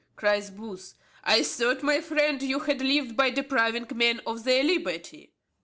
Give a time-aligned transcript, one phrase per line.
[0.15, 0.95] cries Booth.
[1.23, 5.35] "I thought, my friend, you had lived by depriving men of their liberty."